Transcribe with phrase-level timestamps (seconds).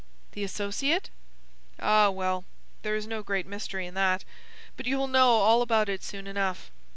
[0.31, 1.11] "The associate?"
[1.79, 2.43] "Ah, well,
[2.81, 4.23] there is no great mystery in that.
[4.75, 6.71] But you will know all about it soon enough.